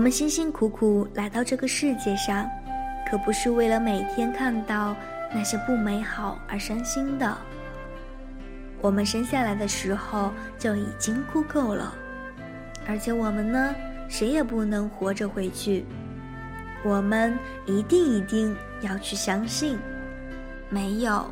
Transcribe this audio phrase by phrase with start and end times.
[0.00, 2.48] 我们辛辛苦苦来到这个世界上，
[3.06, 4.96] 可不是为了每天看到
[5.30, 7.36] 那些不美好而伤心的。
[8.80, 11.92] 我们生下来的时候就已经哭够了，
[12.88, 13.74] 而且我们呢，
[14.08, 15.84] 谁也不能活着回去。
[16.82, 19.78] 我们一定一定要去相信，
[20.70, 21.26] 没有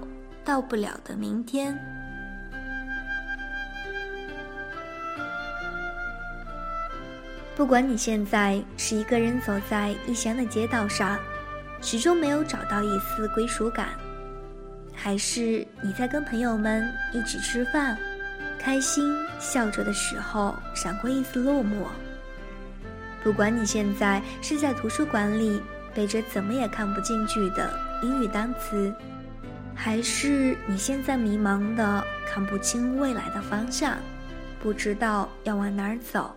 [0.44, 1.74] 到不了的明天。
[7.58, 11.18] 不管你现在是一个人走在异乡的街道上，
[11.82, 13.88] 始终没有找到一丝归属感，
[14.94, 17.98] 还是你在跟朋友们一起吃饭，
[18.60, 21.88] 开心笑着的时候闪过一丝落寞。
[23.24, 25.60] 不管你现在是在图书馆里
[25.92, 28.94] 背着怎么也看不进去的英语单词，
[29.74, 33.98] 还是你现在迷茫的看不清未来的方向，
[34.62, 36.32] 不知道要往哪儿走。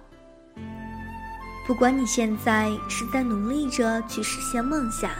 [1.67, 5.11] 不管你现在是在努力着去实现梦想，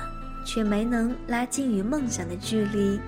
[0.46, 3.00] 却没能拉近与梦想的距离，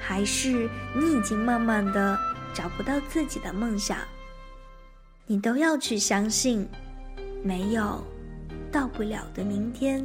[0.00, 2.18] 还是你已经慢慢的
[2.54, 3.98] 找不到自己的梦想，
[5.26, 6.68] 你都要去相信。
[7.44, 8.04] 没有
[8.72, 10.04] 到不了的明天。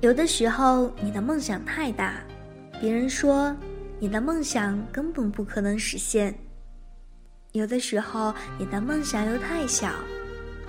[0.00, 2.14] 有的时候，你的梦想太大，
[2.80, 3.54] 别人说
[4.00, 6.32] 你的梦想根本不可能实现；
[7.50, 9.90] 有的时候，你的梦想又太小，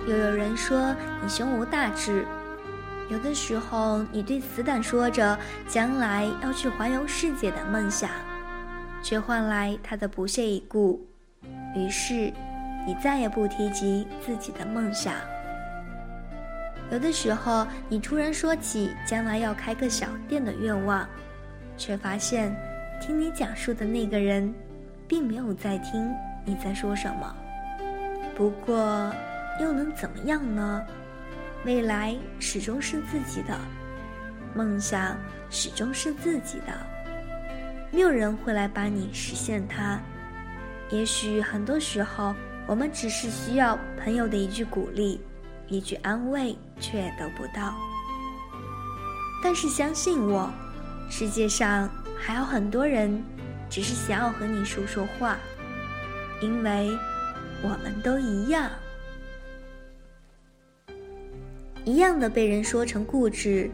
[0.04, 0.92] 又有人说
[1.22, 2.26] 你胸无大志。
[3.08, 8.10] 有的时候，你对死党说着将来要去环游世界的梦想，
[9.00, 11.00] 却换来他的不屑一顾。
[11.76, 12.32] 于是，
[12.84, 15.14] 你再也不提及自己的梦想。
[16.90, 21.08] 有的时候，你突然说起将来要开个小店的愿望，
[21.76, 22.52] 却发现
[23.00, 24.54] 听你讲述的那个人，
[25.08, 27.34] 并没有在听你在说什么。
[28.36, 29.10] 不过，
[29.58, 30.84] 又能怎么样呢？
[31.64, 33.58] 未来始终是自己的，
[34.54, 35.16] 梦想
[35.48, 36.72] 始终是自己的，
[37.90, 39.98] 没有人会来帮你实现它。
[40.90, 42.34] 也许很多时候，
[42.66, 45.20] 我们只是需要朋友的一句鼓励，
[45.68, 47.74] 一句安慰，却得不到。
[49.42, 50.50] 但是相信我，
[51.10, 51.88] 世界上
[52.20, 53.22] 还有很多人，
[53.68, 55.38] 只是想要和你说说话，
[56.42, 56.90] 因为
[57.62, 58.70] 我们都一样。
[61.84, 63.70] 一样的被人说成固执，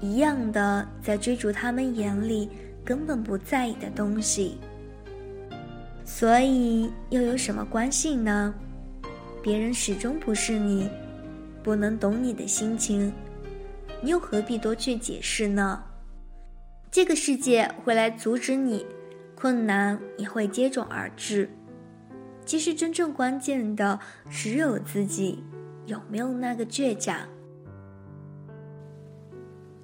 [0.00, 2.48] 一样的在追逐他们眼里
[2.82, 4.58] 根本不在意的东西。
[6.04, 8.52] 所以又有什么关系呢？
[9.42, 10.88] 别人始终不是你，
[11.62, 13.12] 不能懂你的心情，
[14.02, 15.84] 你又何必多去解释呢？
[16.90, 18.84] 这个世界会来阻止你，
[19.36, 21.48] 困难也会接踵而至。
[22.44, 25.44] 其实真正关键的只有自己，
[25.86, 27.28] 有没有那个倔强？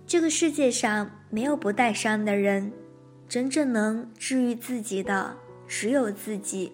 [0.05, 2.73] 这个世界上没有不带伤的人，
[3.29, 5.37] 真正能治愈自己的
[5.69, 6.73] 只有自己。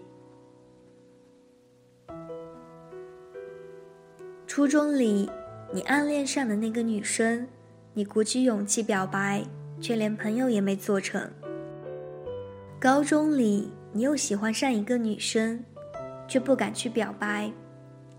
[4.47, 5.31] 初中里，
[5.75, 7.47] 你暗恋上的那个女生，
[7.93, 9.45] 你鼓起勇气表白，
[9.83, 11.29] 却连朋友也没做成。
[12.81, 15.63] 高中里，你又喜欢上一个女生，
[16.27, 17.53] 却不敢去表白，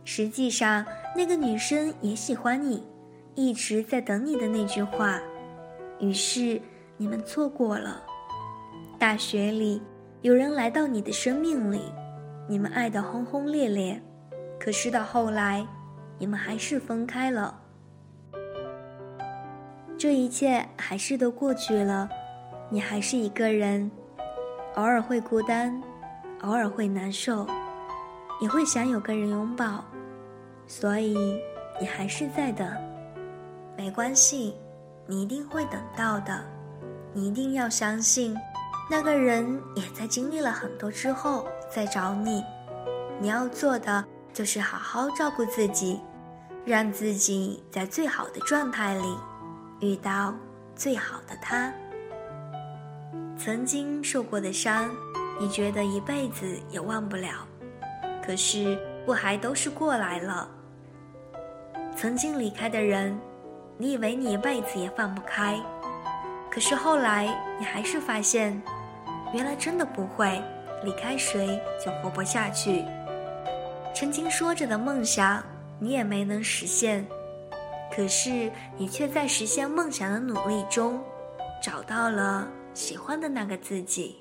[0.03, 0.85] 实际上
[1.16, 2.84] 那个女生也喜欢你。
[3.35, 5.19] 一直在等你的那句话，
[6.00, 6.62] 于是
[6.97, 8.03] 你们错过了。
[9.00, 9.81] 大学里，
[10.22, 11.81] 有人来到你的生命里，
[12.47, 14.00] 你们爱得轰轰烈烈，
[14.59, 15.66] 可是到后来，
[16.19, 17.59] 你们还是分开了。
[20.03, 22.09] 这一切还是都过去了，
[22.68, 23.90] 你还是一个人，
[24.75, 25.81] 偶尔会孤单，
[26.41, 27.47] 偶尔会难受，
[28.42, 29.81] 也会想有个人拥抱，
[30.68, 31.42] 所以
[31.80, 32.69] 你还是在等。
[33.78, 34.57] 没关系，
[35.07, 36.44] 你一定会等到的。
[37.13, 38.38] 你一定要相信，
[38.92, 42.44] 那个人也在经历了很多之后再找你。
[43.22, 46.01] 你要做的就是好好照顾自己，
[46.66, 49.18] 让自己在最好的状态里
[49.80, 50.34] 遇到
[50.75, 51.74] 最好的他。
[53.38, 54.90] 曾经受过的伤，
[55.40, 57.48] 你觉得一辈子也忘不了，
[58.25, 60.48] 可是不还都是过来了？
[61.96, 63.18] 曾经离开的人。
[63.75, 65.60] 你以为你一辈子也放不开，
[66.50, 67.26] 可是后来
[67.60, 68.62] 你还是发现，
[69.34, 70.40] 原来真的不会
[70.84, 72.86] 离开谁就活不下去。
[73.92, 75.44] 曾经说着的梦想，
[75.80, 77.04] 你也没能实现，
[77.95, 81.00] 可是你却在实现梦想的努力中
[81.62, 84.16] 找到了喜欢的那个自己。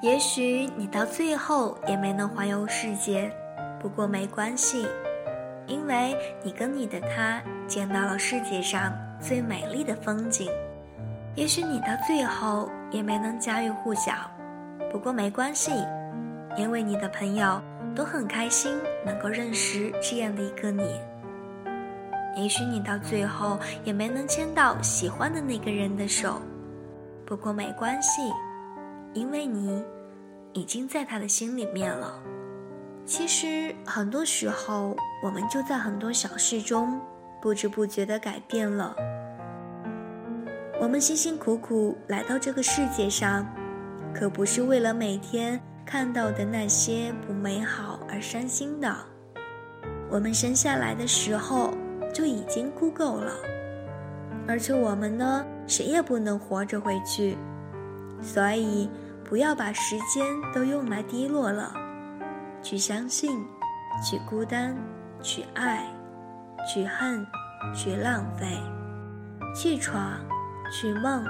[0.00, 3.28] 也许你到最后也没能环游世界
[3.80, 4.86] 不过没关系
[5.66, 10.48] 因为你跟你的他见到了世界上最美丽的风景。
[11.34, 14.12] 也许你到最后也没能家喻户晓
[14.90, 15.72] 不过没关系
[16.56, 17.60] 因为你的朋友
[17.98, 20.84] 都很开心能够认识这样的一个你。
[22.36, 26.40] 也许你到最后也没能牵到喜欢的那个人的手，
[27.26, 28.22] 不过没关系，
[29.14, 29.84] 因为你
[30.52, 32.22] 已经在他的心里面了。
[33.04, 37.00] 其实很多时候，我们就在很多小事中
[37.42, 38.94] 不知不觉地改变了。
[40.80, 43.44] 我们辛辛苦苦来到这个世界上，
[44.14, 48.94] 可不是为了每天看到的那些不美好而伤心的。
[50.10, 51.72] 我们生下来的时候
[52.12, 53.32] 就已经哭够了，
[54.46, 57.38] 而且我们呢，谁也不能活着回去。
[58.20, 58.90] 所以，
[59.24, 61.72] 不要把时间都用来低落了，
[62.62, 63.42] 去相信，
[64.04, 64.76] 去孤单，
[65.22, 65.86] 去爱，
[66.70, 67.26] 去恨，
[67.74, 68.46] 去浪费，
[69.56, 70.20] 去闯。
[70.70, 71.24] 去梦，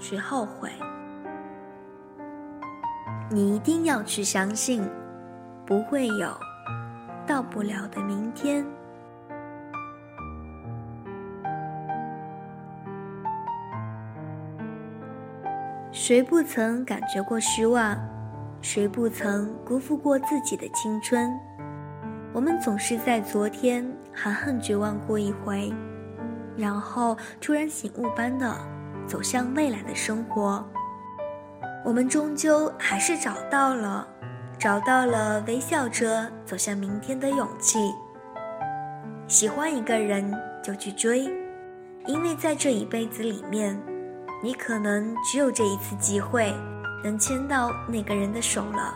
[0.00, 0.70] 去后悔。
[3.30, 4.82] 你一定要去相信，
[5.66, 6.34] 不会有
[7.26, 8.64] 到不了的明天。
[15.92, 17.98] 谁不曾感觉过失望？
[18.62, 21.30] 谁不曾辜负过自己的青春？
[22.32, 25.70] 我们总是在昨天含恨绝望过一回，
[26.56, 28.56] 然后突然醒悟般的。
[29.06, 30.62] 走向未来的生活，
[31.88, 34.06] 我们终究还是找到了，
[34.58, 37.78] 找到了微笑着走向明天的勇气。
[39.26, 40.30] 喜欢一个人
[40.62, 41.20] 就去追，
[42.04, 43.74] 因为在这一辈子里面，
[44.42, 46.54] 你可能只有这一次机会
[47.02, 48.94] 能牵到那个人的手了。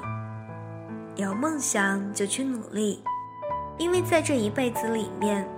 [1.17, 3.03] 有梦想就去努力，
[3.79, 5.49] 因为在这一辈子里面，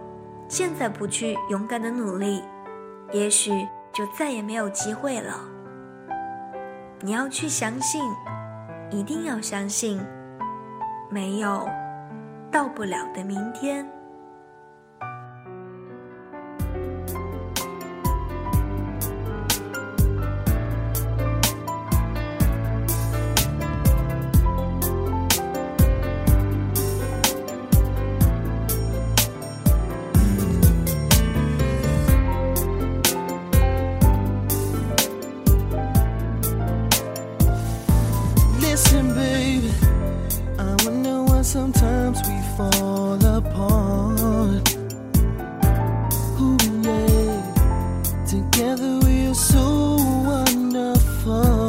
[0.47, 2.45] 现在不去勇敢的努力，
[3.11, 3.67] 也许。
[3.93, 5.39] 就再也没有机会了。
[7.05, 8.01] 你要去相信，
[8.91, 10.01] 一定要相信，
[11.11, 11.69] 没有
[12.51, 13.87] 到不了的明天。
[38.75, 39.71] Listen, baby,
[40.59, 44.69] I wonder why sometimes we fall apart.
[46.41, 47.39] Ooh, yeah.
[48.27, 49.95] Together we are so
[50.27, 51.61] wonderful.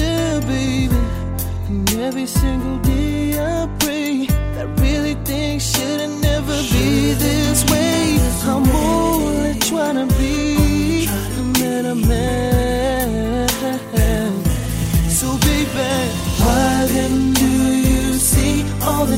[0.00, 1.00] Yeah, baby,
[1.68, 6.13] and every single day I pray that really things shouldn't.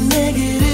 [0.08, 0.65] negative.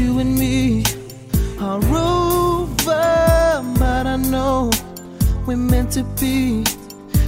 [0.00, 0.82] You and me
[1.60, 4.70] are over, but I know
[5.46, 6.64] we're meant to be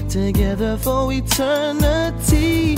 [0.08, 2.76] together for eternity.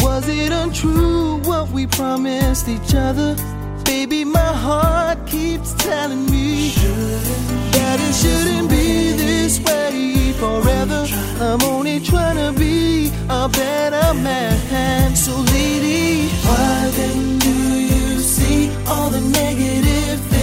[0.00, 3.36] Was it untrue what we promised each other?
[3.84, 6.70] Baby, my heart keeps telling me
[7.76, 11.06] that it shouldn't be this way forever.
[11.40, 15.14] I'm only trying to be a better man.
[15.14, 17.45] So, lady, why then
[18.88, 20.35] all the negative things?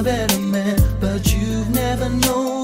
[0.00, 2.59] A better man, but you've never noticed